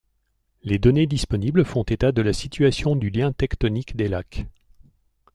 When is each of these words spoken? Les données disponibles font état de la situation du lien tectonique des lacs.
Les 0.63 0.79
données 0.79 1.05
disponibles 1.05 1.63
font 1.63 1.83
état 1.83 2.11
de 2.11 2.23
la 2.23 2.33
situation 2.33 2.95
du 2.95 3.11
lien 3.11 3.31
tectonique 3.33 3.95
des 3.95 4.07
lacs. 4.07 4.47